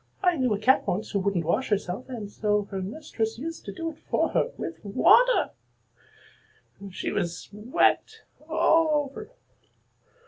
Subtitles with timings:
[0.23, 3.71] I knew a cat once who wouldn't wash herself, and so her mistress used to
[3.71, 5.51] do it for her with water,
[6.79, 9.29] so she was wet all over.